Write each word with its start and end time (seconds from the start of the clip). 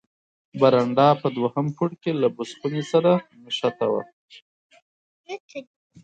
برنډه 0.59 1.07
په 1.21 1.27
دوهم 1.37 1.67
پوړ 1.75 1.91
کې 2.01 2.11
له 2.21 2.27
بوس 2.35 2.51
خونې 2.59 2.83
سره 2.91 3.11
نښته 3.43 3.85
وه. 3.91 4.01